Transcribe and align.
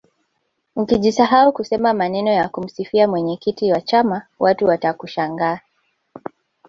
ukijisahau 0.75 1.51
kusema 1.53 1.93
maneno 1.93 2.31
ya 2.31 2.49
kumsifia 2.49 3.07
mwenyekiti 3.07 3.71
wa 3.71 3.81
chama 3.81 4.25
watu 4.39 4.65
watakushangaa 4.65 5.59